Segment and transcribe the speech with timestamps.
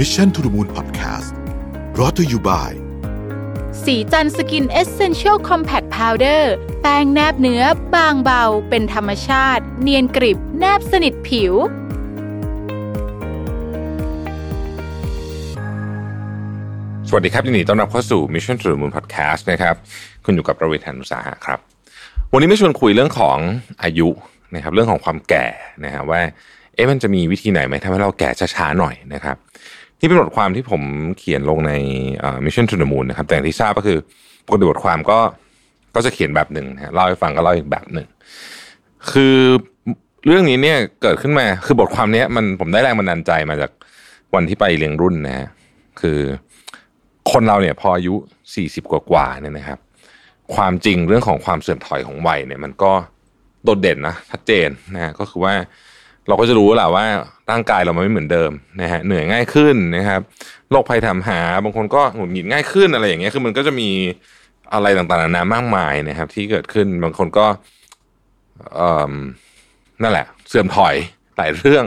[0.00, 1.30] Mission to the Moon Podcast
[1.98, 2.72] รอ t ธออยู่บ่าย
[3.84, 6.52] สีจันสกินเอเซนเชียลคอมแพคพาวเดอร์
[6.82, 7.62] แป้งแนบเนื้อ
[7.94, 11.52] บางเบา เป็นธรรมชาติ เนียนกริบ แนบสนิทผิว
[17.08, 19.74] สวัสดีครับยินดีต้อนรับเข้าสู่ Mission to the Moon Podcast นะครับ
[20.24, 21.58] คุณอยู่กับผมรวิศ หาญอุตสาหะครับ
[22.32, 23.38] วันนี้ไม่ชวนคุยเรื่องของ
[23.82, 24.08] อายุ
[24.54, 25.46] นะครับ เรื่องของความแก่
[25.84, 26.22] นะครับว่า
[26.74, 29.36] เอ๊ะมันจะมีวิธีไหนไหมทำให้เราแก่ช้าๆหน่อยนะครับ
[30.00, 30.82] นี่เป็นบทความที่ผม
[31.18, 31.72] เขียนลงใน
[32.18, 33.98] เอ่อ Mission to the Moon นะครับแต่อย่างที่ทราบก็คือ
[34.46, 35.18] ปกติบทความก็
[35.94, 38.06] ก็จะเขียนแบบหนึ่งนะฮะเล่าให้ฟังก็เล่าอีกแบบหนึ่ง
[39.10, 39.36] คือ
[40.26, 43.70] เรื่องนี้เนี่ยเกิดขึ้นมาคือบทความนี้มันผมได้แรงบันดาลใจมาจาก
[44.34, 45.48] วันที่ไปเลี้ยงรุ่นนะฮะ
[46.00, 46.20] คือ
[47.32, 48.14] คนเราเนี่ยพออายุ
[48.54, 49.78] 40กว่ากว่าๆเนี่ยนะครับ
[50.54, 52.92] ความจริงเรื่องของความเสื่อมถอยของวัยเนี่ย มันก็
[53.64, 55.54] โดดเด่นนะชัดเจนนะก็คือว่า
[56.28, 57.04] เราก็จะรู้แหละว่า
[57.50, 60.20] ร่างกายเรามันไม่เหมือนเดิมนะฮะเหนื่อยง่ายขึ้นนะครับ
[60.70, 63.90] โรคภัยถามหา บางคนก็หงุดหงิดง่ายขึ้นอะไรอย่างเงี้ยคือมันก็จะมี
[64.72, 67.46] อะไรต่างๆนานามากมายนะครับ ที่เกิดขึ้นบางคนก็
[68.78, 69.12] อ่อ
[70.02, 70.94] นั่นแหละ เสื่อมถอย
[71.36, 71.84] หลายเรื่อง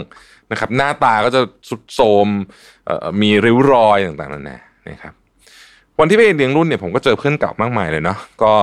[0.51, 2.27] นะครับ หน้าตาก็จะสุดโทรม
[3.21, 4.57] มีริ้วรอยต่างๆนานา
[4.89, 5.13] นะครับ
[5.99, 8.53] วันที่ไปเลี้ยงรุ่นเนี่ยผมก็เจอเพื่อนเก่ามากมายเลยเนาะก็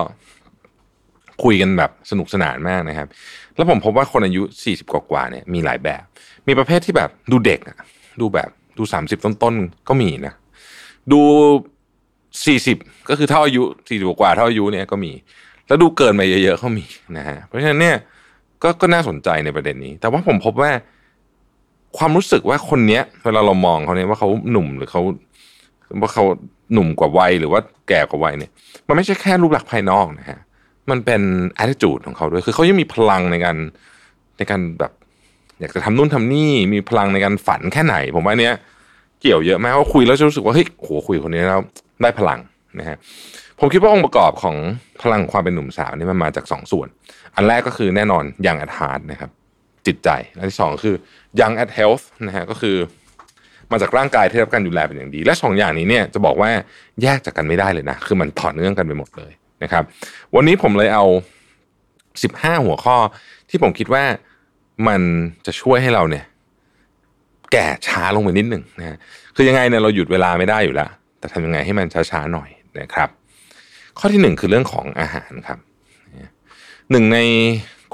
[1.43, 3.09] คุยกันแบบสนุกสนานมากนะครับ
[3.57, 6.03] แล้วผมพบว่าคนอายุ 40 กว่าๆเนี่ยมีหลายแบบ
[6.49, 7.77] มีประเภทที่แบบดูเด็กอะ
[8.21, 10.35] ดูแบบดู 30 ต้นๆก็มีนะ
[11.13, 11.21] ดู
[12.35, 15.13] 40 ก็คือเท่าอายุ 40 กว่าเท่าอายุเนี่ยก็มี
[15.67, 16.85] แล้วดูเกินไปเยอะๆก็มี
[17.17, 17.97] นะฮะเพราะฉะนั้นเนี่ย
[18.63, 20.71] ก็ก็น่าสนใจในประเด็นนี้ แต่ว่าผมพบว่า
[21.99, 25.03] ความรู้สึกว่าคนเนี้ยเวลาเรามองเขาเนี่ยว่าเขาหนุ่มหรือเขา
[26.01, 26.25] ว่าเขา
[26.73, 28.51] หนุ่มกว่าวัยหรือว่าแก่กว่าวัยเนี่ย
[28.87, 30.39] มันไม่ใช่แค่รูปลักษณ์ภายนอกนะฮะ
[30.91, 31.23] มันเป็น
[31.63, 33.57] attitude ของเขาด้วย คือเขายังมีพลังในการ
[34.39, 34.93] ในการแบบ
[35.61, 38.55] อยากจะทำนู่นทำนี่มีพลังในการฝันแค่ไหน ผมว่าเนี้ย
[39.21, 41.61] เกี่ยวเยอะมากว่าคุยแล้วจะรู้สึกว่าเฮ้ยโหคุยคนนี้แล้ว
[42.03, 42.41] ได้พลัง
[42.79, 42.97] นะฮะ
[43.61, 44.57] ผมคิดว่าองค์ประกอบของ
[45.03, 46.89] พลังความเป็นหนุ่มสาวนี่มันมาจากสองส่วน
[47.35, 49.31] อันแรกก็คือแน่นอน young at heart นะครับ
[49.87, 50.97] จิตใจ อันที่สองคือ
[51.41, 52.77] young at health นะฮะก็คือ
[53.73, 56.51] มาจากร่างกายที่รับการดูแลเป็นอย่างดี และสองอย่างนี้เนี่ยจะบอกว่า
[57.03, 59.33] แยกจากกันไม่ได้เลยนะ คือมันต่อเนื่องกันไปหมดเลย
[59.63, 59.85] นะครับ
[60.35, 61.05] วันนี้ผมเลยเอา
[61.85, 62.97] 15 หัวข้อ
[63.51, 64.05] ที่ผมคิดว่า
[64.89, 65.01] มัน
[65.47, 66.25] จะช่วยให้เราเนี่ย
[67.53, 68.99] แก่ช้าลงไปนิดหนึ่งนะ
[69.37, 72.49] คือยังไงเนี่ยเราหยุดเวลาไม่ได้อยู่แล้ว แต่ทำยังไงให้มันช้าๆหน่อย
[72.81, 73.09] นะครับ
[73.99, 75.59] ข้อที่หนึ่งคือเรื่องของอาหารครับ
[76.91, 77.19] หนึ่งใน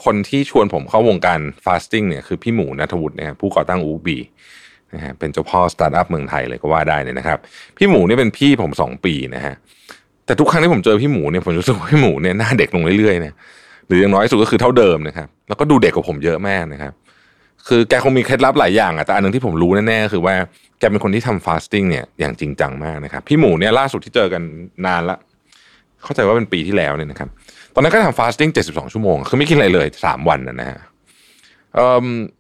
[0.05, 4.19] คนที่ชวนผมเข้าวงการ fasting เนี่ยคือพี่หมูณัฐวุฒินะครับผู้ก่อตั้ง Ookbee
[4.95, 7.39] นะฮะเป็นเจ้าพ่อสตาร์ทอัพเมืองไทยเลยก็ว่าได้เนี่ยนะครับ
[7.77, 9.55] พี่หมูเนี่ยเป็นพี่ผมสองปีนะฮะ
[10.27, 13.35] แต่ทุกครั้งที่ผมเจอพี่หมูเนี่ยผมรู้สึกว่าพี่หมูเนี่ยหน้าเด็กลงเรื่อยๆเนะ
[13.87, 16.93] หรืออย่างน้อยสุดก็คือเท่าเดิมนะครับแล้วก็ดูเด็กกว่าผมเยอะมากนะครับ
[17.69, 20.35] คือแกคงมีเคล็ดลับหลายอย่างอะแต่อันหนึ่งที่ผมรู้แน่ๆคือว่า
[20.79, 24.43] แกเป็นคนที่ทำ fasting เนี่ยอย่างจริงจังมากนะครับพี่หมูเนี่ยล่าสุดที่เจอกัน
[24.87, 25.17] นานละ
[26.05, 27.29] เข้าใจว่าเป็นปีที่แล้วเนี่ยนะครับ
[27.75, 30.79] ตอนนั้นก็ทำฟาสติ้ง72 ชั่วโมง คือไม่กินอะไรเลย3วันนะนะฮะ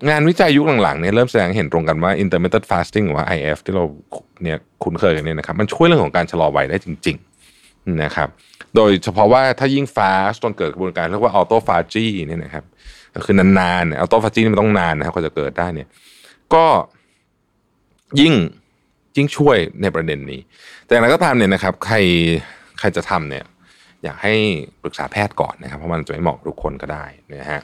[0.09, 3.85] งานวิจัยยุคหลังๆเนี่ยเริ่มแสดงเห็นตรงกันว่า intermittent fasting หรือว่า IF ที่เรา
[4.43, 7.32] เนี่ยคุ้นเคยกันเนี่ยนะครับมันช่วยเรื่องของการชะลอวัยได้จริง ๆ
[8.03, 8.29] นะครับ
[8.77, 12.65] โดยเฉพาะว่าถ้ายิ่งฟาสจนเกิดกระบวนการเรียกว่า autophagy เนี่ยนะครับ
[13.15, 15.89] ก็คือนานๆเนี่ย autophagy นี่มันต้องนานนะครับกว่าจะเกิดได้เนี่ย
[16.55, 16.67] ก็
[18.21, 18.35] ยิ่ง
[19.17, 20.41] ยิ่งช่วยในประเด็นนี้
[20.85, 21.97] แต่อย่างไรก็ตามเนี่ยนะครับ ใคร
[22.79, 23.45] ใครจะทำเนี่ย
[24.05, 24.35] อยากให้
[24.83, 27.05] ปรึกษาแพทย์ก่อนนะครับ เพราะมันจะไม่เหมาะทุกคนก็ได้
[27.35, 27.61] นะฮะ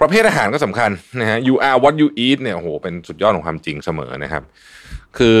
[0.00, 0.90] ประเภทอาหารก็สำคัญ
[1.20, 4.42] นะฮะ you are what you eat เนี่ยโอ้โหเป็นสุดยอดของความจริงเสมอนะครับ
[5.18, 5.38] คือ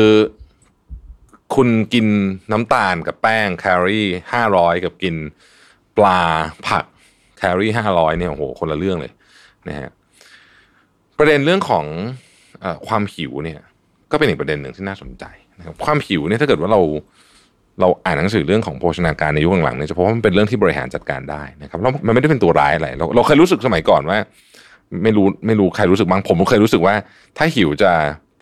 [1.54, 2.06] คุณกิน
[2.52, 5.14] น้ำตาลกับแป้งแคลอรี่ห้าร้อยกับกิน
[5.96, 6.20] ปลา
[6.66, 6.84] ผัก
[7.38, 9.12] แคลอรี่ห้าร้อยเนี่ยโอ้โหคนละเรื่องเลย
[9.68, 9.90] นะฮะ
[11.18, 11.84] ประเด็นเรื่องของ
[12.62, 13.60] อความหิวเนี่ย
[14.12, 15.24] ก็เป็นอีกประเด็นหนึ่งที่น่าสนใจ
[15.58, 16.80] นะครับความหิวเนี่ยถ้าเกิดว่าเรา
[17.80, 24.18] เราอ่านหนังสือเรื่องของโภชนาการในยุคหลังๆเนี่ยจะพบว่ามันเป็นเรื่องที่บริหารจัดการได้นะครับแล้วมันไม่ได้เป็นตัวร้ายอะไรเราเราเคยรู้สึกสมัยก่อนว่า
[25.02, 26.94] ไม่รู้ไม่รู้ใครรู้สึกบ้างผมเคยรู้สึกว่า
[27.38, 27.92] ถ้าหิวจะ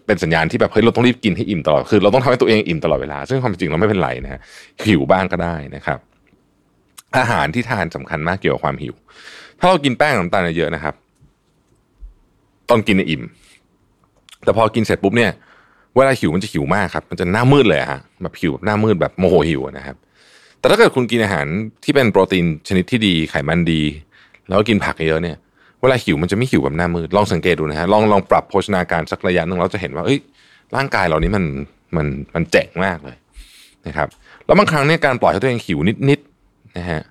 [0.07, 4.41] เป็นสัญญาณที่แบบเฮ้ยเราต้องรีบกินให้อิ่มตลอดคือ เราต้องทำให้ตัวเองอิ่มตลอดเวลา ซึ่งความจริงเราไม่เป็นไรนะฮะ
[4.87, 5.99] หิวบ้างก็ได้นะครับ
[7.17, 8.95] อาหารที่ทานสำคัญมากเกี่ยวกับความหิว
[9.59, 10.95] ถ้าเรากินแป้งน้ำตาลเยอะนะครับ
[12.71, 13.23] ตอนกินเนี่ยอิ่ม
[14.45, 15.31] แต่พอกินเสร็จปุ๊บเนี่ย
[15.97, 19.97] เวลาหิวมันจะหิวมากครับมันจะหน้ามืดเลยฮะแบบหิวแบบหน้ามืดแบบโมโหหิวนะครับ
[20.59, 21.47] แต่ถ้าเกิดคุณกินอาหาร
[21.85, 23.83] ที่เป็นโปรตีนชนิดที่ดีไขมันดี
[24.49, 25.37] แล้วก็กินผักเยอะเนี่ย
[25.85, 30.19] เวลาหิวมันจะไม่หิวแบบหน้ามืดลองสังเกตดูนะฮะลองลองปรับโภชนาการสักระยะหนึ่งเราจะเห็นว่าเอ้ย
[30.77, 31.45] ร่างกายเรานี้มัน
[31.97, 33.17] มันมันเจ๋งมากเลย
[33.87, 34.09] นะครับ
[34.47, 35.79] แล้วบางครั้งเนี่ยการปล่อยให้ตัวเองหิว
[36.09, 37.03] นิดๆนะฮะ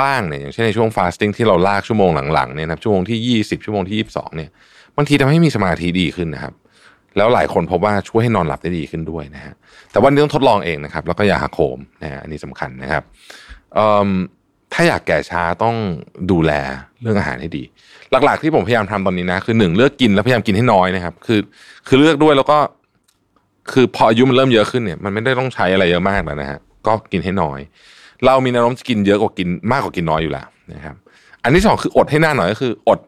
[0.00, 4.50] บ้างเนี่ยอย่างเช่นในช่วงฟาสติ้งที่เราลากชั่วโมงหลังๆเนี่ยนะครับชั่วโมงที่ 20 ชั่วโมงที่ 22เนี่ย
[4.96, 6.54] บางทีทำให้มีสมาธิดีขึ้นนะครับ
[7.16, 9.54] แล้วหลายคนพบว่าช่วยให้นอนหลับได้ดีขึ้นด้วยนะฮะ
[9.90, 13.02] แต่วันนี้ต้องทดลองเองนะครับ แล้วก็อย่าหักโหมนะฮะอันนี้สำคัญนะครับ
[14.72, 15.76] ถ้าอยากแก่ช้าต้อง
[16.30, 16.52] ดูแล
[17.02, 17.62] เรื่องอาหารให้ดี
[18.24, 21.40] หลักๆที่ผมพยายามทำตอนนี้นะ คือหนึ่งเลือกกินแล้วพยายามกินให้น้อยนะครับ คือ
[21.86, 22.58] คือเลือกด้วยแล้วก็
[23.72, 27.60] คือพออายุมันเริ่มเยอะขึ้นเนี่ยมันไม่ได้ต้องใช้อะไรเยอะมากแล้วนะฮะก็กินให้น้อย
[28.26, 30.96] เรามีแนวโน้มจะกินเยอะกว่ากินมากกว่ากินน้อยอยู่แล้วนะครับ
[31.42, 33.00] อันที่สองคืออดให้หน้าหน่อยก็คือ อด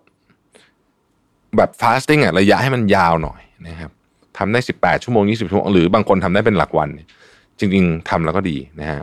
[1.56, 3.90] แบบฟาสติ้งอะระยะให้มันยาวหน่อยนะครับ
[4.38, 6.88] ทำได้สิบแปดชั่วโมงยี่สิบชั่วโมงหรือบางคนทำได้เป็นหลักวัน
[7.58, 9.00] จริง ๆทำแล้วก็ดีนะฮะ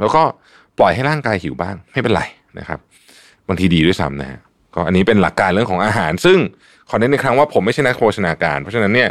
[0.00, 0.22] แล้วก็
[0.80, 2.22] ปล่อยให้ร่างกายหิวบ้างไม่เป็นไร
[2.58, 2.78] นะครับ
[3.48, 4.38] บางทีดีด้วยซ้ำนะฮะ
[4.74, 6.38] ก็อันนี้เป็นหลักการเรื่องของอาหาร ซึ่ง
[6.88, 9.10] ขอเน้นในครั้งว่าผมไม่ใช่นักโภชนาการ เพราะฉะนั้นเนี่ย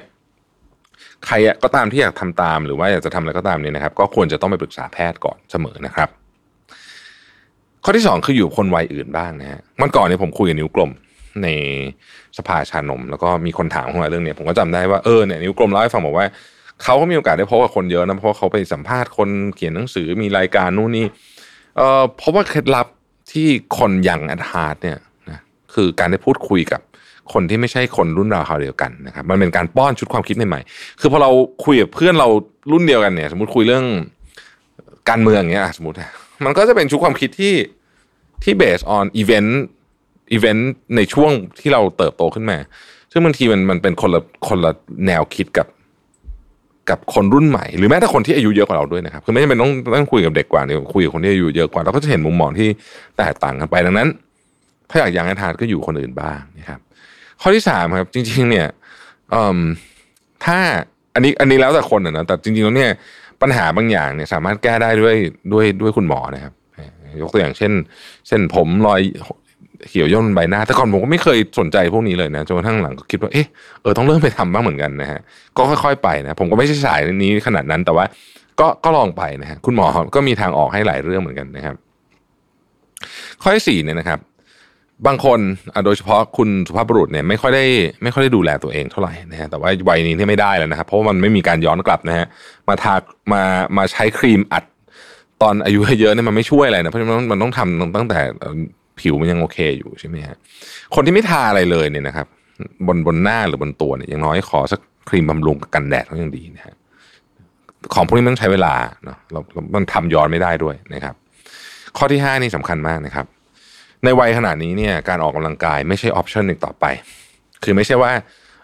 [1.26, 6.10] ใครก็ตามที่อยากทำตามหรือว่าอยากจะทำอะไรก็ตามเนี่ยนะครับ ก็ควรจะต้องไปปรึกษาแพทย์ก่อนเสมอนะครับ
[7.84, 10.92] ข้อที่สองคืออยู่คนวัยอื่นบ้างนะฮะมันก่อนเนี่ยผมคุยกับนิ้วกลม
[11.44, 11.48] ใน
[12.38, 16.26] สภาชานม แล้วก็มีคนถามเข้ามาเรื่องเนี้ยผมก็จำได้ว่าเออเนี่ยนิ้วกลมเล่าให้ฟังบอกว่า
[16.84, 21.06] เขาก็มีโอกาสได้พบกับคนเยอะนะเพราะเขาไปสัมภาษณ์คนเขียนหนังสือมีรายการนู่นนี่
[21.78, 22.88] เอ่อเพราะว่าเคล็ดลับ
[23.32, 24.98] ที่คน young at heart เนี่ย
[25.30, 25.40] นะ
[25.74, 26.82] คือการได้พูดคุยกับ
[27.34, 31.32] คนที่ไม่ใช่คนรุ่นราวคราวเดียวกันนะครับมันเป็นการป้อนชุดความคิดใหม่ๆคือพอเรา
[31.66, 32.28] คุยกับเพื่อนเรา
[32.72, 33.86] รุ่นเดียวกันเนี่ย สมมติคุยเรื่อง
[35.10, 35.98] การเมืองเงี้ยสมมติ
[36.46, 37.54] มันก็จะเป็นชุดความคิดที่
[38.44, 42.58] ที่ based on event event ในช่วงที่เราเติบโตขึ้นมา
[43.12, 44.72] ซึ่งบางทีมันมันเป็นคนละคนละ
[45.06, 45.68] แนวคิดกับ
[46.90, 52.70] กับคนรุ่นใหม่ หรือแม้แต่คนที่อายุเยอะกว่าเราด้วยนะครับคือไม่จำเป็นต้องต้องคุยกับเด็กกว่าเนี่ยคุยกับคนที่อายุเยอะกว่าเราก็จะเห็นมุมมองที่
[53.18, 54.08] แตกต่างกันไปดังนั้น
[54.90, 56.80] ถ้าอยากยังให้ทานก็อยู่คนอื่นบ้างนะครับ
[57.42, 58.68] ข้อที่สามครับ จริง ๆ เนี่ย
[60.46, 60.58] ถ้า
[61.14, 62.92] อันนี้อันนี้แล้วแต่คนนะแต่จริงๆแล้วเนี่ย
[63.42, 65.16] ปัญหาบางอย่างเนี่ยสามารถแก้ได้ด้วย
[65.54, 66.54] ด้วยด้วยคุณหมอนะครับ
[67.22, 67.72] ยกตัวอย่างเช่น
[68.28, 69.02] เส้นผมรอย
[69.88, 73.46] เขียวย่นใบหน้า แต่ก่อนผมก็ไม่เคยสนใจพวกนี้เลยนะจนกระทั่งหลังก็คิดว่าเออ
[73.82, 75.20] เออต้องเริ่มไปทำบ้างเหมือนกันนะฮะ
[75.58, 78.06] ก็ค่อยๆไปนะผมก็ไม่ใช่สายนี้ขนาดนั้นแต่ว่า
[78.60, 79.86] ก็ก็ลองไปนะฮะคุณหมอ
[80.16, 81.76] ก็มีทางออกให้หลายเรื่องเหมือนกันนะครับ
[83.42, 84.20] ข้อที่สี่เนี่ยนะครับ
[85.08, 85.40] บางคน
[85.86, 87.66] โดยเฉพาะคุณสุภาพบุรุษเนี่ยไม่ค่อยได้
[88.04, 92.26] ไม่ค่อยได้ดูแลตัวเองเท่าไหร่นะฮะแต่ว่าวัยนี้ที่ไม่ได้แล้วนะครับ เพราะว่ามันไม่มีการย้อนกลับนะฮะ
[92.68, 92.96] มาทา
[93.32, 93.42] มา
[93.78, 94.64] มาใช้ครีมอัด
[95.42, 98.20] ตอนอายุเยอะเนี่ยมันไม่ช่วยอะไรนะเพราะฉะนั้นมันต้องทำตั้งแต่
[99.02, 100.38] ผิวมันยังโอเคอยู่ใช่ไหมฮะ
[100.96, 102.28] คนที่ไม่ทาอะไรเลยเนี่ยนะครับ
[102.88, 104.80] บนบนหน้าหรือบนตัวเนี่ยยังน้อยขอสัก
[105.10, 106.76] ครีมบำรุงกันแดดก็ยังดีนะฮะ
[107.94, 108.74] ของพวกนี้ต้องใช้เวลา
[109.04, 109.40] เนาะเรา
[109.76, 111.16] มันทำย้อนไม่ได้ด้วยนะครับ
[111.98, 113.26] ข้อที่ห้านี่สำคัญมากนะครับ
[114.04, 116.86] ในวัยขนาดนี้เนี่ยการออกกำลังกายไม่ใช่ออปชั่นหนึ่งต่อไป
[117.64, 118.12] คือไม่ใช่ว่า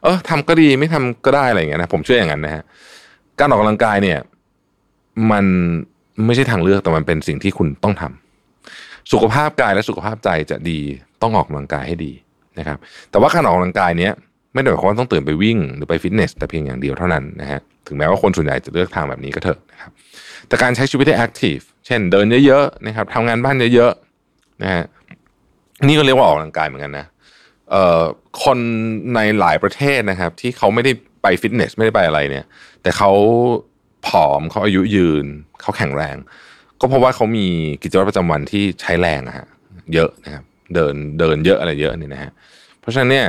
[0.04, 2.64] เออทำก็ดีไม่ทำก็ได้อะไรอย่างเงี้ยนะผมเชื่ออย่างนั้นนะฮะ
[3.40, 4.20] การออกกำลังกายเนี่ย
[5.32, 5.46] มัน
[6.26, 8.25] ไม่ใช่ทางเลือกแต่มันเป็นสิ่งที่คุณต้องทำ
[9.12, 10.80] สุขภาพกายและสุขภาพใจจะดี
[11.22, 12.12] ต้องออกกำลังกายให้ดี
[12.60, 12.78] นะครับ
[13.12, 14.14] แต่ว่าการออกกำลังกายเนี้ย
[14.54, 19.92] ไม่ได้หมายความว่าต้องตื่นไปวิ่งหรือไปฟิตเนสแต่เพียงอย่างเดียวเท่านั้นนะฮะถึงแม้ว่าคนส่วนใหญ่จะเลือกทางแบบนี้ก็เถอะนะครับ
[20.48, 24.84] แต่การใช้ชีวิตที่แอคทีฟเช่นเดินเยอะๆนะครับทำงานบ้านเยอะๆนะฮะ
[25.88, 27.06] นี่ก็เรียกว่าออกกำลังกายเหมือนกันนะ
[27.72, 28.02] เอ่อ
[28.44, 28.58] คน
[29.16, 30.92] ในหลายประเทศนะครับ ที่เขาไม่ได้
[31.22, 32.46] ไปฟิตเนสไม่ได้ไปอะไรเนี่ย
[32.82, 33.12] แต่เขา
[34.08, 35.26] ผอมเขาอายุยืน
[35.62, 36.16] เขาแข็งแรง
[36.82, 37.48] ก็เพราะว่าเขามี
[37.84, 39.48] กิจวัตรประจำวันที่ใช้แรงอะฮะ
[39.94, 40.44] เยอะนะครับ
[40.74, 42.32] เดินเดินเยอะอะไรเยอะนี่นะฮะ
[42.80, 43.28] เพราะฉะนั้นเนี่ย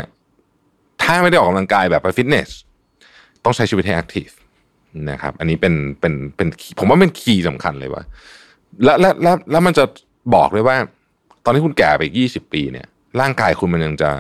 [1.03, 2.49] ถ้าไม่ได้ออกกำลังกายแบบไปฟิตเนส
[3.45, 4.29] ต้องใช้ชีวิตให้แอคทีฟ
[5.11, 6.49] นะครับ อันนี้เป็นเป็นเป็น
[6.79, 8.03] ผมว่าเป็นคีย์สำคัญเลยว่า
[8.85, 9.85] และและและแล้วมันจะ
[10.35, 10.77] บอกเลยว่า
[11.45, 12.87] ตอนที่คุณแก่ไปยี่สิบปีเนี่ย
[13.21, 14.11] ร่างกายคุณมันยังจะ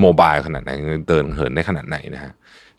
[0.00, 0.70] โมบายขนาดไหน
[1.08, 2.32] เดินเหินได้ขนาดไหนนะฮะ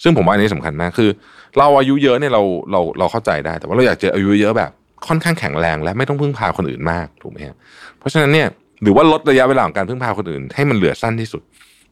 [0.04, 1.10] ซึ่งผมว่าอันนี้สำคัญมากคือ
[1.58, 4.72] เราอายุเยอะเนี่ยเราเราเราเข้าใจได้ แต่ว่าเราอยากเจออายุเยอะแบบ
[5.08, 7.56] ค่อนข้างแข็งแรง และไม่ต้องพึ่งพาคนอื่นมากถูกไหมครับ
[8.00, 8.48] เพราะฉะนั้นเนี่ย
[8.82, 11.42] หรือว่าลดระยะเวลาของการพึ่งพาคนอื่น ให้มันเหลือสั้นที่สุด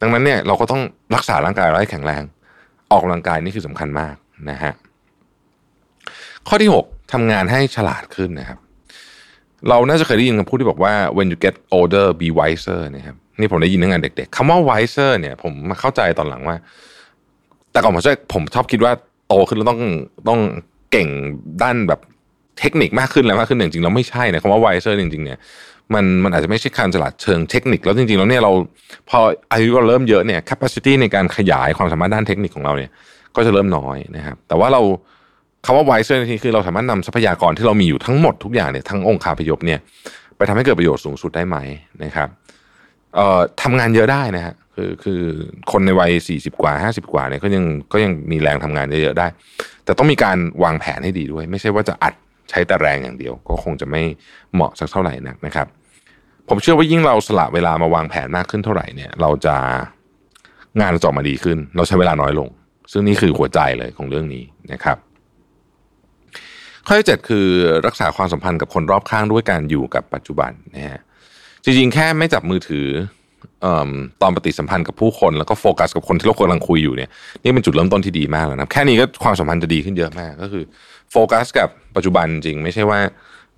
[0.01, 0.81] ดังนั้นเนี่ยเราก็ต้อง
[1.15, 2.23] รักษาร่างกายเราให้แข็งแรง
[2.91, 4.15] ออกกำลังกายนี่คือสำคัญมาก
[4.49, 4.73] นะฮะ
[6.47, 8.59] ข้อที่ 6ทำงานให้ฉลาดขึ้นนะครับ
[9.69, 16.57] เราน่าจะเคยได้ยินคำพูดที่บอกว่า when you get older be wiser นะครับนี่ผมได้ยินตั้งแต่เด็กๆคำว่า wiser เนี่ย ผมมาเข้าใจตอนหลังว่า
[17.71, 18.91] แต่ก่อนผมจะผมชอบคิดว่า
[19.27, 19.81] โตขึ้นแล้วต้อง
[20.29, 20.39] ต้อง
[20.91, 21.09] เก่ง
[21.63, 21.99] ด้านแบบ
[22.59, 25.37] เทคนิคมากขึ้นแล้วมากขึ้นจริงๆเราไม่ใช่นะคำว่า wiser จริงๆเนี่ย
[25.93, 28.51] มันมันอาจจะไม่ใช่การฉลาดเชิงเทคนิคแล้วจริงๆแล้วเนี่ยเรา
[29.09, 29.19] พอ
[29.51, 32.89] อายุเราเริ่มเยอะเนี่ย capacity ในการขยายความสามารถด้านเทคนิคของเราเนี่ย
[33.35, 34.81] ก็จะเริ่มน้อยนะครับแต่ว่าเรา
[35.65, 39.79] คำว่า wiser นี่คือเราสามารถนำทรัพยากรที่เรามีอยู่ทั้งหมดทุกอย่างเนี่ยทั้งองค์คาพยพเนี่ย
[40.37, 41.57] ไปทำให้เกิดประโยชน์สูงสุดได้ไหม
[42.03, 42.29] นะครับ
[43.15, 45.21] เอ่อทำงานเยอะได้นะฮะคือคือ
[45.71, 47.63] คนในวัยสี่สิบกว่าห้าสิบกว่าเนี่ยก็ยัง
[47.93, 49.27] ก็ยังมีแรงทำงานเยอะๆได้
[49.85, 52.13] แต่ต้องมีการวางแผนให้ดีด้วย ไม่ใช่ว่าจะอัด
[52.49, 54.01] ใช้แต่แรงอย่างเดียว ก็คงจะไม่
[54.53, 55.67] เหมาะสักเท่าไหร่นักนะครับ
[56.49, 59.55] ผมเชื่อว่ายิ่งเราสละเวลามาวางแผนมากขึ้นเท่าไหร่เนี่ย เราจะ
[60.79, 62.49] งานเราจะออกมาดีขึ้น เราใช้เวลาน้อยลง
[62.91, 64.97] ซึ่งนี่คือหัวใจเลยของเรื่องนี้นะครับ
[66.85, 67.47] ข้อที่เจ็ดคือ
[67.85, 71.01] รักษาความสัมพันธ์กับคนรอบข้างด้วยการอยู่กับปัจจุบันนะฮะ
[71.63, 72.87] จริงๆแค่ไม่จับมือถือ
[74.21, 77.09] ตอนปฏิสัมพันธ์กับผู้คนแล้วก็โฟกัสกับคนที่เรากำลังคุยอยู่เนี่ย
[77.43, 80.63] นี่เป็นจุดเริ่มต้นที่ดีมากแล้วนะแค่นี้ก็ความสัมพันธ์จะดีขึ้นเยอะมากก็คือ
[81.11, 82.99] โฟกัสกับปัจจุบันจริง ไม่ใช่ว่า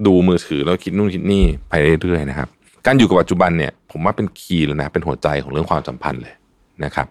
[0.06, 2.48] ดูมือถือแล้วคิดนู่นคิดนี่ไปเรื่อยๆนะครับ
[2.86, 6.34] การอยู่กับปัจจุบันเนี่ย ผมว่าเป็น key เลยนะเป็นหัวใจของเรื่องความสัมพันธ์เลย
[6.86, 7.08] นะครับ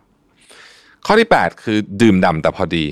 [1.07, 2.87] ข้อที่ 8 คือดื่มด่าแต่พอดี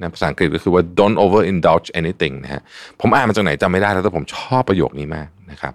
[0.00, 2.62] นะภาษาอังกฤษก็คือว่า don't over indulge anything นะฮะ
[3.00, 5.72] ผมอ่านมาจากไหนจำไม่ได้แล้วแต่ผมชอบประโยคนี้มาก นะครับ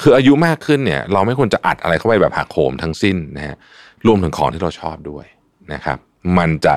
[0.00, 3.56] คืออายุมากขึ้นเนี่ย เราไม่ควรจะอัดอะไรเข้าไปแบบหักโหมทั้งสิ้นนะฮะ
[4.06, 5.26] รวมถึงของที่เราชอบด้วย
[5.72, 5.98] นะครับ
[6.38, 6.74] มันจะ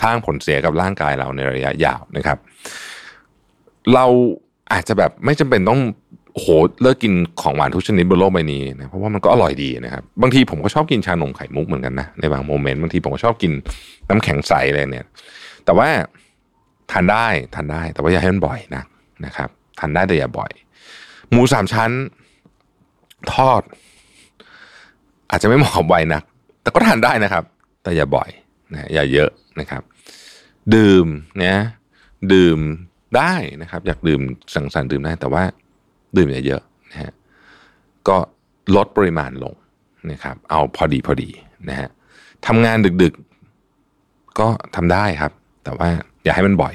[0.00, 2.38] สร้างผลเสียกับร่างกายเราในระยะยาวนะครับ
[3.94, 4.06] เรา
[4.72, 5.80] อาจจะแบบไม่จำเป็นต้อง
[6.34, 6.46] โห
[6.82, 7.12] เลิกกิน
[7.42, 13.52] ของหวานทุกชนิดบนโลกใบนี้นะเพราะว่ามันก็อร่อยดีนะครับ บางทีผมก็ชอบกินชานมไข่มุกเหมือนกันนะในบางโมเมนต์บางทีผมก็ชอบกิน
[14.08, 15.06] น้ำแข็งใสอะไรเนี่ย
[15.64, 15.88] แต่ว่า
[16.92, 18.82] ทานได้ทานได้ แต่ว่าอย่าให้มันบ่อยนะ
[19.24, 19.48] นะครับ
[19.80, 20.50] ทานได้แต่อย่าบ่อย
[21.32, 21.90] หมูสามชั้น
[23.34, 23.62] ทอด
[25.30, 26.22] อาจจะไม่เหมาะกับวัยนัก
[26.62, 27.44] แต่ก็ทานได้นะครับ
[27.82, 28.28] แต่อย่าบ่อย
[28.72, 29.30] นะอย่าเยอะ
[29.60, 29.82] นะครับ
[30.74, 31.06] ดื่ม
[31.38, 31.58] เนี่ย
[32.32, 32.58] ดื่ม
[33.16, 34.20] ได้นะครับ อยากดื่ม
[34.54, 35.42] สังสรรค์ดื่มได้ แต่ว่า
[36.16, 37.12] ดื่มอย่าเยอะนะฮะ
[38.08, 38.16] ก็
[38.76, 39.54] ลดปริมาณลง
[40.10, 41.30] นะครับ เอาพอดีพอดี
[41.68, 41.88] นะฮะ
[42.46, 45.32] ทำงานดึกๆ ก็ทำได้ครับ
[45.64, 45.88] แต่ว่า
[46.24, 46.74] อย่าให้มันบ่อย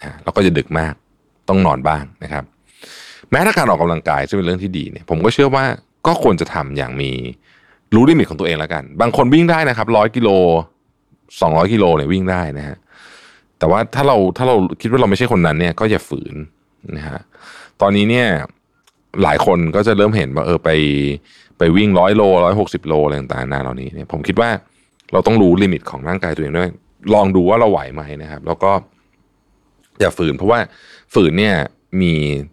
[0.00, 0.94] นะแล้วก็จะดึกมาก
[1.48, 2.44] ต้องนอนบ้างนะครับ
[3.32, 5.64] แม้ถ้าการออกกำลังกายจะเป็นเรื่องที่ดีเนี่ยผมก็เชื่อว่า
[6.06, 7.10] ก็ควรจะทำอย่างมี
[7.94, 10.28] รู้ลิมิตของตัวเองแล้วกัน บางคนวิ่งได้นะครับร้อยกิโล
[11.40, 12.76] สองร้อยกิโลเนี่ยวิ่งได้นะฮะ
[13.58, 16.34] แต่ว่าถ้าเราถ้าเราคิดว่าเราไม่ใช่คนนั้นเนี่ยก็อย่าฝืน
[16.96, 17.20] นะฮะ
[17.80, 18.26] ตอนนี้เนี่ย
[19.22, 20.70] หลายคนก็จะเริ่มเห็นว่าเออไป
[21.58, 24.50] ไปวิ่งร้อยโลร้อยหกสิบโลอะไรต่างๆนาเหล่านี้เนี่ยผมคิดว่า
[25.12, 26.70] เราต้องรู้ลิมิตของร่างกายตัวเองด้วย
[27.14, 28.70] ลองดูว่าเราไหวไหมนะครับ แล้วก็
[30.00, 30.60] อย่าฝืนเพราะว่า
[31.14, 31.56] ฝืนเนี่ย
[32.00, 32.12] มี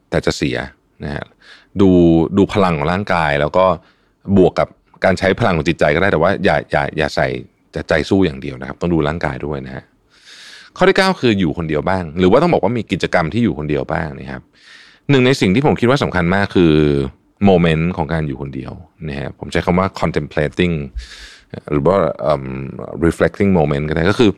[0.10, 0.58] แต่จะเสีย
[1.04, 1.26] นะฮะ
[1.82, 1.90] ดู
[2.38, 3.66] ดูพลังของร่างกาย แล้วก็
[4.38, 4.68] บวกกับ
[5.04, 7.28] การใช้พลังของจิตใจก็ได้แต่ว่าอย่าอย่าอย่าใส่
[7.76, 9.84] จะใจสู้อย่างเดียวนะครับ ต้องดูร่างกายด้วยนะฮะ
[10.78, 14.42] ข้อที่ 9 คืออยู่คนเดียวบ้าง หรือว่าต้องบอกว่ามีกิจกรรมที่อยู่คนเดียวบ้างนะครับ
[15.10, 16.74] หนึ่งในสิ่งที่ผมคิดว่าสำคัญมากคือ
[17.46, 18.74] โมเมนต์ของการอยู่คนเดียว
[19.08, 20.76] นะฮะผมใช้คำว่า contemplating
[21.72, 21.98] หรือว่า
[22.32, 22.46] um,
[23.06, 24.32] reflecting moment ก็ได้ก็คือ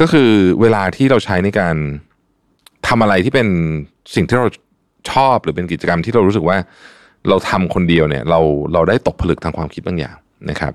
[0.00, 1.76] ก็คือเวลาที่เราใช้ในการ
[2.88, 3.48] ทำอะไรที่เป็น
[4.14, 4.46] สิ่งที่เรา
[5.10, 6.56] ชอบหรือเป็นกิจกรรมที่เรารู้สึกว่า
[7.28, 8.40] เราทำคนเดียวเนี่ย เรา
[8.72, 10.16] เราได้ตกผลึกทางความคิดบางอย่าง
[10.50, 10.72] นะครับ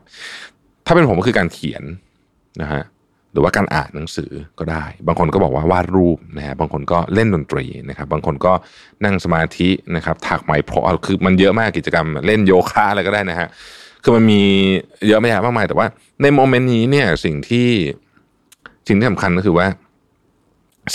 [0.85, 1.83] ถ้าเป็นผมก็คือการเขียน
[2.61, 2.83] นะฮะ
[3.33, 8.53] หรือว่าการอ่านหนังสือก็ได้ บางคนก็บอกว่าวาดรูปนะฮะบางคนก็เล่นดนตรีนะครับ บางคนก็
[9.03, 13.47] นั่งสมาธินะครับถักไหมพรคือมันเยอะมากกิจกรรม เล่นโยคะอะไรก็ได้นะฮะ
[14.03, 14.41] คือมันมี
[15.07, 15.87] เยอะไม่ยากมากมายแต่ว่า
[16.21, 17.69] ในโมเมนต์นี้เนี่ยสิ่งที่
[18.87, 19.67] สิ่งที่สำคัญก็คือว่า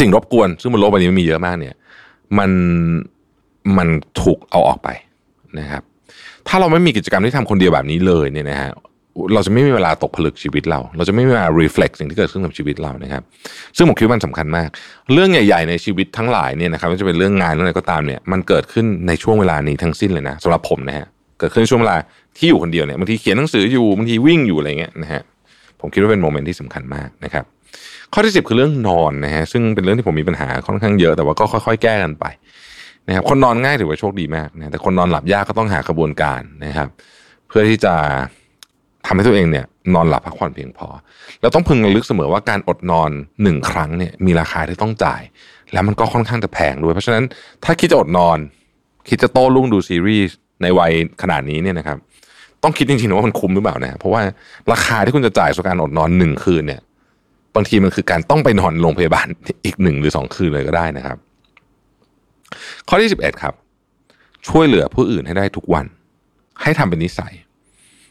[0.00, 1.75] สิ่งรบกวน ซึ่งบนโลกใบนี้มันมีเยอะมากเนี่ย
[2.38, 2.50] มัน
[3.78, 3.88] มัน
[4.23, 4.88] ถูกเอาออกไป
[5.59, 5.83] นะครับ
[6.49, 8.71] ถ้าเราไม่มีกิจกรรมที่ทำคนเดียวแบบนี้เลยเนี่ยนะฮะ
[9.35, 13.23] เราจะไม่มีเวลาตกผลึกชีวิตเรา เราจะไม่มีเวลา reflect สิ่งที่เกิดขึ้นกับชีวิตเรานะครับ
[13.76, 14.68] ซึ่งผมคิดว่ามันสำคัญมาก
[15.12, 21.06] เรื่องใหญ่ ๆ ในชีวิตทั้งหลายเนี่ยนะครับไม่ว่าจะเป็นเรื่องงานเรื่องอะไรก็ตามเนี่ย มันเกิดขึ้นในช่วงเวลานี้ทั้งสิ้นเลยนะสำหรับผมนะฮะ
[21.38, 21.97] เกิดขึ้นช่วงเวลา
[22.37, 25.23] ที่อยู่คนเดียวเนี่ยบางทีเขียนหนังสืออยู่บางทีวิ่งอยู่อะไรเงี้ยนะฮะ
[25.80, 27.45] ผมคิดว่าเป็นโมเมนต์ที่สำคัญมากนะครับ
[28.12, 32.25] ข้อที่สิบคือเรื่องนอนนะฮะซึ่งเป็นเรื่องที่ผมมีปัญหาค่อนข้างเยอะแต่ว่าก็ค่อยๆ แก้กันไป
[33.08, 36.88] นะครับคนนอนง่ายถือว่าโชคดีมากนะแต่คนนอนหลับยากก็ต้องหากระบวนการนะครับ
[37.48, 37.94] เพื่อที่จะ
[39.06, 40.88] ทำให้ตัวเองเนี่ยนอนหลับพักผ่อนเพียงพอ
[41.40, 43.10] แล้วต้องพึงระลึกเสมอว่าการอดนอน
[43.42, 45.22] หนึ่งครั้งเนี่ยมีราคาที่ต้องจ่าย
[45.72, 47.25] แล้วมันก็ค่อนข้างจะแพงด้วย เพราะฉะนั้น
[47.64, 48.38] ถ้าคิดจะอดนอน
[49.08, 51.98] คิดจะโต้รุ่งดูซีรีส์ในวัยขนาดนี้เนี่ยนะครับ
[52.62, 54.20] ต้องคิดจริงๆว่ามันคุ้มหรือเปล่านะเพราะว่า
[54.72, 56.80] ราคาที่คุณจะจ่ายสำหรับการอดนอนหนึ่งคืนเนี่ย
[57.56, 59.26] บางทีมันคือการต้องไปนอนโรงพยาบาล
[59.64, 61.18] อีกหนึ่งหรือสองคืนเลยก็ได้นะครับ
[62.88, 63.54] ข้อที่สิบเอ็ดครับ
[64.48, 65.86] ช่วยเหลือผู้อื่นให้ได้ทุกวัน
[66.62, 67.32] ให้ทำเป็นนิสัย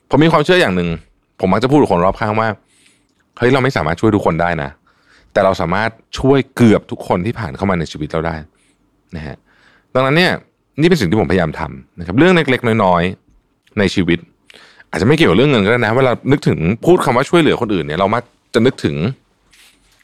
[0.10, 0.90] ผมมีความเชื่ออย่างหนึ่ง
[1.40, 2.48] ผมมักจะพูดกับคนรอบข้างว่า
[3.38, 4.70] เฮ้ยเราไม่สามารถช่วยทุกคนได้นะ
[5.34, 8.36] แต่เราสามารถช่วยเกือบทุกคนที่ผ่านเข้ามาในชีวิตเราได้
[9.16, 9.36] นะฮะ
[9.94, 10.32] ดังนั้นเนี่ย
[10.82, 14.20] นี่เป็นสิ่งที่ผมพยายามทำนะครับ เรื่องเล็กๆ น้อยๆในชีวิต
[14.90, 18.24] อาจจะไม่เกี่ยวกับเรื่องเงินก็ได้นะเวลานึกถึงพูดคำว่าช่วยเหลือคนอื่นเนี่ยเรามัก
[18.54, 18.96] จะนึกถึง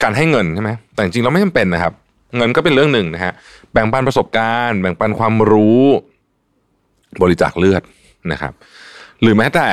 [0.04, 1.94] การให้เงินใช่ไหมแต่จริงเราไม่จำเป็นนะครับ
[2.38, 3.34] เงินก็เป็นเรื่องหนึ่งนะฮะ
[3.72, 5.82] แบ่งปันประสบการณ์ แบ่งปันความรู้
[7.22, 7.82] บริจาคเลือด
[8.32, 8.54] นะครับ
[9.22, 9.68] หรือแม้แต่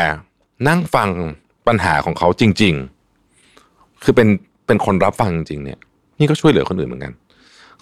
[0.69, 1.09] นั่งฟัง
[1.69, 2.75] ปัญหาของเขาจริง
[3.39, 4.29] ๆ คือเป็น
[4.67, 5.79] เป็นคนรับฟังจริงๆเนี่ย
[6.19, 7.13] นี่ก็ช่วยเหลือคนอื่นเหมือนกัน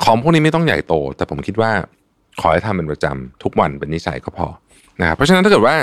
[0.05, 1.71] ของพวกนี้ไม่ต้องใหญ่โต แต่ผมคิดว่า
[2.41, 4.47] ขอให้ทำเป็นประจำทุกวันเป็นนิสัยก็พอ
[5.01, 5.77] นะครับเพราะฉะนั้นถ้าเกิดว่า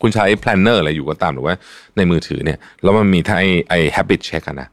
[0.00, 1.54] คุณใช้ planner อะไรอยู่ก็ตามหรือว่า
[1.96, 4.68] ในมือถือเนี่ยแล้วมันมีทั้งไอ้ไอ้ habit check นะ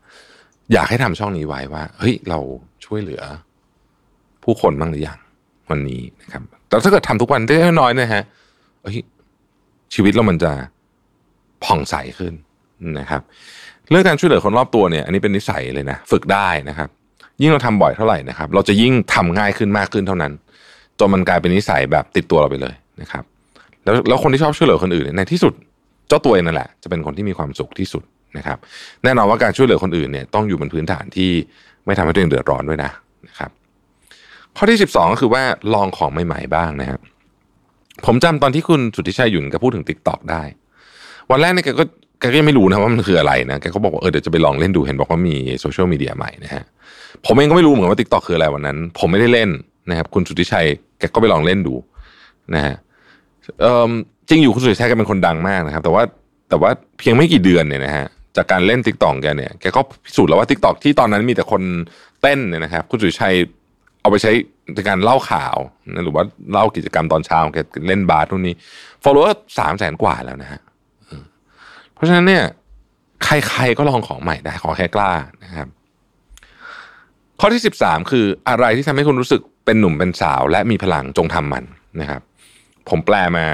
[0.73, 2.39] อยากให้ทำช่องนี้ไว้ว่า เฮ้ยเรา
[2.85, 3.21] ช่วยเหลือ
[4.43, 5.17] ผู้คนบ้างหรือยัง
[5.69, 8.23] วันนี้นะครับแต่ถ้าเกิดทำทุกวันได้น้อยนะฮะ
[8.81, 8.97] เฮ้ย
[9.93, 10.51] ชีวิตเรามันจะ
[11.63, 12.33] ผ่องใสขึ้น
[12.99, 13.21] นะครับ
[13.89, 16.89] เรื่องการช่วยเหลือคนรอบตัวเนี่ย อันนี้เป็นนิสัยเลยนะฝึกได้นะครับ
[17.41, 20.31] ยิ่งเราทำบ่อยเท่าไหร่นะครับ เราจะยิ่งทำง่ายขึ้นมากขึ้นเท่านั้น
[20.99, 23.23] จนมันกลายเป็นนิสัยแบบติดตัวเราไปเลยนะครับ
[23.83, 25.53] แล้วแล้วคนที่ชอบช่วยเหลือคนอื่นในที่สุด
[26.07, 28.03] เจ้าตัวเองนั่นแหละ จะเป็นคนที่มีความสุขที่สุด
[28.37, 28.57] นะครับ
[29.03, 31.31] แน่นอนว่าการช่วยเหลือคนอื่นเนี่ยต้องอยู่บนพื้นฐานที่
[31.85, 32.91] ไม่ทำให้ตัวเองเดือดร้อนด้วยนะ
[33.27, 33.51] นะครับ
[34.57, 36.99] ข้อที่สิบสองก็คือว่าลองของใหม่ๆบ้างนะครับ
[38.05, 40.43] ผมจำตอนที่คุณสุทธิชัยหยุ่นแกพูดถึง t ิ k t o k ได้
[41.31, 41.83] วันแรกเนี่ยแกก็
[42.19, 46.63] แกก็ยังไม่รู้นะว่ามันคืออะไรนะแกก็บอกว่าเออเดี๋ยวจะไปลองเล่นดูเห็นบอกว่ามีโซเชียลมีเดียใหม่นะฮะ
[47.25, 49.49] ผมเองก็ไม่รู้เหมือนกันว่า TikTok คืออะไรวันนั้น ผมไม่ได้เล่น
[49.89, 50.65] นะครับ คุณสุทธิชัย
[50.99, 51.73] แกก็ไปลองเล่นดู
[52.55, 52.75] นะฮะ
[54.29, 56.03] จริงอยู่คุณสุทธิชัยแกเป็นคนดังมากนะครับ แต่ว่า
[56.49, 58.05] แต่ว่าเพียงไม่กี่เดือนเนี่ยนะฮะ
[58.37, 61.61] จากการเล่น TikTok แกเนี่ยแกก็พิสูจน์แล้วว่า TikTok ที่ตอนนั้นมีแต่คน
[62.21, 63.35] เต้นเนี่ยนะครับ คุณสุทธิชัย
[64.01, 64.31] เอาไปใช้
[64.73, 65.55] ในการเล่าข่าว
[66.03, 68.53] หรือว่าเล่ากิจกรรมตอนเช้าแกเล่นมาทุกวันนี้
[69.03, 69.21] follow
[69.59, 70.61] สามแสนกว่าแล้วนะฮะ
[71.93, 72.43] เพราะฉะนั้นเนี่ย
[73.23, 75.11] ใครๆก็ลองของใหม่ได้ขอแค่กล้า
[75.43, 75.67] นะครับ
[77.39, 81.63] ข้อที่สิบสามคืออะไรที่ทำให้คุณรู้สึกเป็นหนุ่มเป็นสาว และมีพลังจงทำมัน
[82.01, 82.21] นะครับ
[82.89, 83.45] ผมแปลมา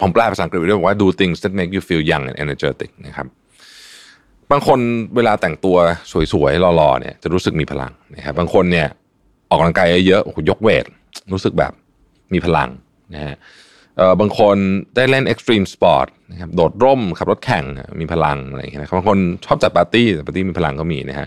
[0.00, 3.26] ผมแปลภาษาอังกฤษด้วยบอกว่า do things that make you feel young and energetic นะครับ
[4.50, 4.78] บางคน
[5.16, 5.76] เวลาแต่งตัว
[6.32, 8.88] สวยๆหล่อๆเนี่ยจะรู้สึกมีพลังนะครับบางคนเนี่ย
[9.48, 10.84] ออกกำลังกายเยอะๆยกเวท
[11.32, 11.72] รู้สึกแบบ
[12.32, 12.68] มีพลัง
[13.14, 13.36] นะฮะ
[14.20, 14.56] บางคน
[14.96, 17.64] ได้เล่น extreme sport นะครับโดดร่มขับรถแข่ง
[18.00, 21.26] มีพลังอะไรอย่างเงี้ยบางคนชอบจัดปาร์ตี้ปาร์ตี้มีพลังก็มีนะฮะ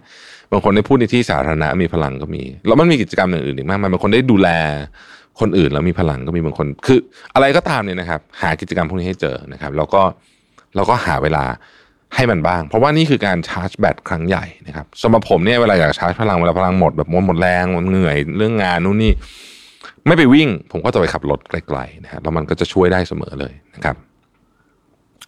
[0.52, 4.50] บางคนได้พูดในที่สาธารณะมีพลังก็มี แล้วมันมีกิจกรรมอื่นๆอีกมากมายบางคนได้ดูแล
[5.40, 7.00] คนอื่นแล้วมีพลังก็มีบางคน คือ
[7.36, 10.02] อะไรก็ตามเนี่ยนะครับ หากิจกรรมพวกนี้ให้เจอนะครับ แล้วก็
[10.76, 11.44] แล้วก็หาเวลา
[12.16, 19.12] ให้มันบ้าง เพราะว่านี่คือการชาร์จแบตครั้งใหญ่นะครับสำหรับผมเนี่ยเวลาอยากชาร์จพลังเวลาพลังหมดแบบหมดหมดแรงหมดเหนื่อยเรื่องงานนู่นนี่
[20.08, 23.96] ไม่ไปวิ่ง ผมก็จะไปขับรถไกลๆนะครับแล้วมันก็จะช่วยได้เสมอเลยนะครับ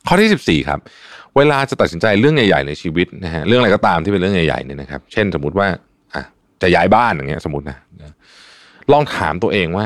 [0.08, 0.80] ข้อที่สิบสี่ครับ
[1.38, 5.68] เวลาจะตัดสินใจเรื่องใหญ่ๆในชีวิตนะฮะเรื่องอะไรก็ตามที่เป็นเรื่องใหญ่ๆเนี่ยนะครับ เช่นสมมติว่า
[6.16, 6.24] อะ
[6.62, 7.78] จะย้ายบ้านอย่างเงี้ยสมมตินะ
[8.92, 9.86] ลองถามตัวเองว่า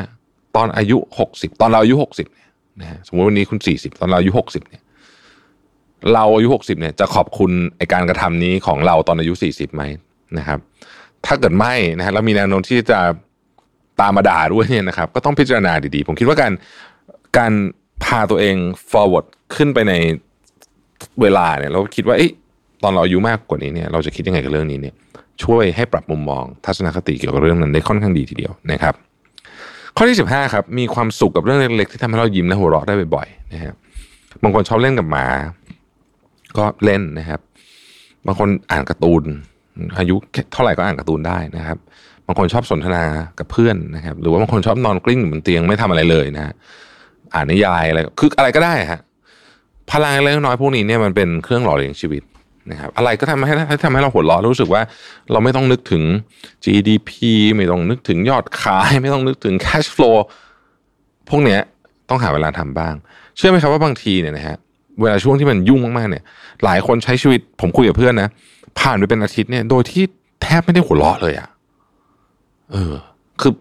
[0.56, 2.50] ตอนอายุหกสิบตอนเราอายุหกสิบเนี่ย
[2.82, 4.84] นะฮะสมมติวันนี้คุณสี่สิบตอนเราอายุหกสิบเนี่ย
[6.14, 9.84] เราอายุหกสิบเนี่ยจะขอบคุณไอการกระทำนี้ของเราตอนอายุสี่สิบไหม
[10.38, 10.60] นะครับ
[11.26, 13.00] ถ้าเกิดไม่นะฮะแล้วมีแนวโน้มที่จะ
[14.02, 16.54] ตามมาด่าด้วยเนี่ยนะครับ ก็ต้องพิจารณาดีๆ ผมคิดว่าการ
[17.38, 17.54] การ
[18.04, 18.56] พาตัวเอง
[18.92, 19.94] forward ขึ้นไปใน
[21.22, 22.24] เวลาเนี่ย เราคิดว่าอ
[22.84, 24.96] ตอนเราอายุมากกว่านี้เนี่ย เราจะคิดยังไงกับเรื่องนี้เนี่ย
[25.44, 28.96] ช่วยให้ปรับมุมมอง ทัศนคติเกี่ยวกับเรื่องนั้นได้ค่อนข้างดีทีเดียวนะครับ
[29.98, 33.76] ข้อที่สิบห้าครับมีความสุขกับเรื่องเล็กๆที่ทำให้เรายิ้มและหัวเราะได้บ่อยๆนะครับ
[34.44, 35.26] บางคนชอบเล่นกับหมา
[36.58, 37.40] ก็เล่นนะครับ
[38.26, 39.24] บางคนอ่านการ์ตูน
[39.98, 40.16] อายุ
[40.54, 41.78] เท่าไหร่ก็อ่านการ์ตูนได้นะครับ
[42.28, 43.04] บางคนชอบสนทนา
[43.40, 46.54] กับเพื่อนนะครับ หรือว่าบางคนชอบนอนกลิ้งบนเตียงไม่ทำอะไรเลยนะฮะ
[47.34, 49.02] อ่านนิยายอะไรคืออะไรก็ได้ฮะ
[49.92, 52.24] พลังเล็กน้อยพวกนี้เนี่ยมันเป็นเครื่องหล่อเลี้ยงชีวิต
[52.70, 53.54] นะครับอะไรก็ทำให้
[53.86, 54.82] ทำให้เราหัวเราะรู้สึกว่า
[55.32, 56.04] เราไม่ต้องนึกถึง
[56.66, 57.12] GDP
[57.56, 60.18] ไม่ต้องนึกถึงยอดขาย ไม่ต้องนึกถึง cash flow
[61.30, 61.62] พวกเนี้ย
[62.10, 62.94] ต้องหาเวลาทำบ้าง
[63.38, 64.58] เชื่อไหมครับว่าบางทีเนี่ยนะฮะ
[65.02, 66.24] เวลาช่วงที่มันยุ่งมากๆเนี่ย
[66.64, 68.30] หลายคนใช้ชีวิตผมคุยกับเพื่อนนะ
[68.80, 70.04] ผ่านไปเป็นอาทิตย์เนี่ยโดยที่
[70.42, 71.48] แทบไม่ได้หัวเราะเลยอะ่ะ
[72.72, 72.94] เออ
[73.42, 73.54] คือ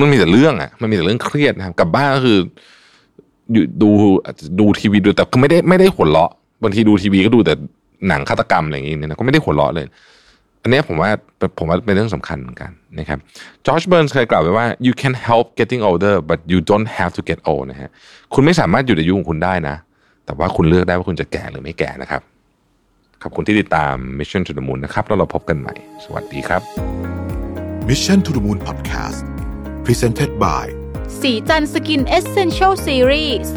[0.00, 2.38] มันมีแต่เรื่องอะ่ะ มันมีแต่เรื่องเครียดนะครับกับบ้านก็คือ
[3.52, 3.90] อยู่ดู
[4.60, 6.30] ดูทีวีดูแต่ไม่ได้ไม่ได้หัวเราะ
[6.62, 7.54] บางทีดูทีวีก็ดูแต่
[8.08, 9.86] หนังฆาตกรรมอะไรอย่างเงี้ยนะก็ไม่ได้หัวเราะเลย
[10.62, 11.10] อันนี้ผมว่า
[11.58, 13.18] ผมว่าเป็นเรื่องสำคัญเหมือนกันนะครับ
[13.66, 17.90] จอร์จเบิร์นเคยกล่าวไว้ว่า you can help getting older but you don't have to get old นะฮะ
[18.34, 19.76] คุณไม่สามารถหยุดอายุของคุณได้นะ
[20.26, 22.22] แต่ว่าคุณเลือกได้ว่าคุณจะแก่หรือไม่แก่นะครับ
[23.22, 26.62] ขอบคุณที่ติดตาม Mission to the Moon นะครับแล้วเราพบกันใหม่ สวัสดีครับ
[27.88, 29.18] Mission to the Moon Podcast
[29.86, 30.64] Presented by
[31.20, 33.54] ศรีจันทร์ Skin Essential Series